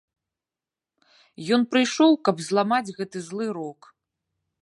Ён 1.57 1.61
прыйшоў, 1.75 2.11
каб 2.29 2.35
зламаць 2.47 2.93
гэты 3.01 3.17
злы 3.29 3.47
рок. 3.61 3.79